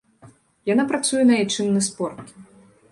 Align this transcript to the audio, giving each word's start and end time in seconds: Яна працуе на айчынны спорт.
Яна 0.73 0.85
працуе 0.93 1.21
на 1.31 1.39
айчынны 1.41 1.81
спорт. 1.91 2.35